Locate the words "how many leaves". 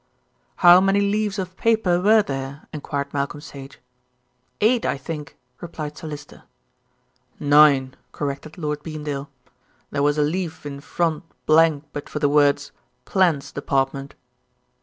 0.55-1.37